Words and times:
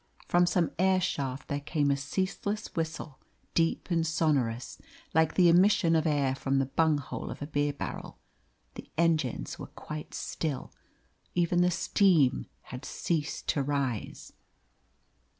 From 0.27 0.47
some 0.47 0.71
air 0.79 0.99
shaft 0.99 1.47
there 1.47 1.59
came 1.59 1.91
a 1.91 1.95
ceaseless 1.95 2.75
whistle, 2.75 3.19
deep 3.53 3.91
and 3.91 4.01
sonorous, 4.03 4.79
like 5.13 5.35
the 5.35 5.47
emission 5.47 5.95
of 5.95 6.07
air 6.07 6.33
from 6.33 6.57
the 6.57 6.65
bunghole 6.65 7.29
of 7.29 7.39
a 7.39 7.45
beer 7.45 7.71
barrel. 7.71 8.17
The 8.73 8.89
engines 8.97 9.59
were 9.59 9.67
quite 9.67 10.15
still, 10.15 10.73
even 11.35 11.61
the 11.61 11.69
steam 11.69 12.47
had 12.63 12.83
ceased 12.83 13.47
to 13.49 13.61
rise. 13.61 14.33